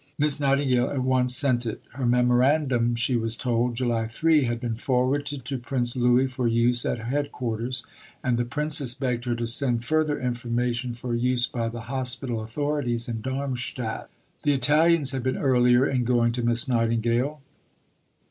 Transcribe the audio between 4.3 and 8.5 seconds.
had been forwarded to Prince Louis for use at Headquarters, and the